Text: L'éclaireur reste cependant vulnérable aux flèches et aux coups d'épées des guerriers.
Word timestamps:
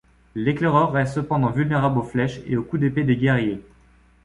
L'éclaireur 0.33 0.93
reste 0.93 1.13
cependant 1.13 1.51
vulnérable 1.51 1.99
aux 1.99 2.03
flèches 2.03 2.41
et 2.47 2.57
aux 2.57 2.63
coups 2.63 2.79
d'épées 2.79 3.03
des 3.03 3.17
guerriers. 3.17 3.63